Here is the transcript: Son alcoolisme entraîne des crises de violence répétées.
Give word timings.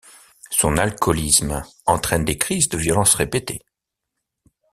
Son 0.49 0.77
alcoolisme 0.77 1.63
entraîne 1.85 2.25
des 2.25 2.35
crises 2.39 2.69
de 2.69 2.77
violence 2.79 3.13
répétées. 3.13 3.61